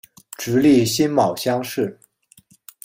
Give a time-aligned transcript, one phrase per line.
[0.35, 1.99] 直隶辛卯乡试。